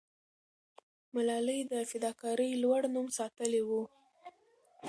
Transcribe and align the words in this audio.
ملالۍ 1.13 1.59
د 1.71 1.73
فداکارۍ 1.89 2.51
لوړ 2.63 2.81
نوم 2.93 3.07
ساتلې 3.17 3.61
وو. 3.69 3.83